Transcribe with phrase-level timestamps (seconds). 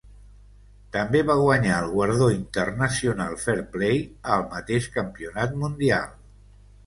[0.95, 4.01] També va guanyar el guardó International Fair Play
[4.37, 6.17] al mateix campionat mundial.